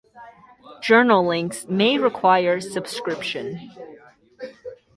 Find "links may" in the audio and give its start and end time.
1.27-1.99